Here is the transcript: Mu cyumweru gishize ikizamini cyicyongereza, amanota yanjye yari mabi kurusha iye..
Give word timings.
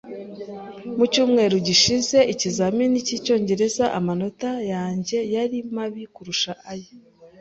Mu 0.97 1.05
cyumweru 1.13 1.55
gishize 1.67 2.17
ikizamini 2.33 2.97
cyicyongereza, 3.07 3.85
amanota 3.99 4.49
yanjye 4.73 5.17
yari 5.33 5.57
mabi 5.75 6.03
kurusha 6.15 6.51
iye.. 6.75 6.91